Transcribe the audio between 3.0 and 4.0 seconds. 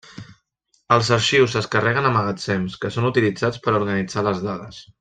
utilitzats per a